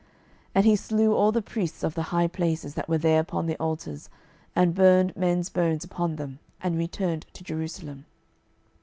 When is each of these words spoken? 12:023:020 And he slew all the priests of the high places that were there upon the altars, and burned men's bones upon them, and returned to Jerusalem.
12:023:020 0.01 0.09
And 0.55 0.65
he 0.65 0.75
slew 0.75 1.13
all 1.13 1.31
the 1.31 1.41
priests 1.43 1.83
of 1.83 1.93
the 1.93 2.01
high 2.09 2.25
places 2.25 2.73
that 2.73 2.89
were 2.89 2.97
there 2.97 3.19
upon 3.19 3.45
the 3.45 3.55
altars, 3.57 4.09
and 4.55 4.73
burned 4.73 5.15
men's 5.15 5.49
bones 5.49 5.83
upon 5.83 6.15
them, 6.15 6.39
and 6.59 6.75
returned 6.75 7.27
to 7.33 7.43
Jerusalem. 7.43 8.05